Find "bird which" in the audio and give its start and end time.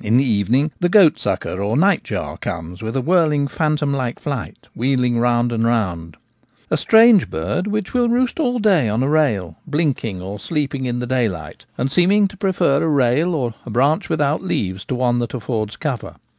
7.28-7.92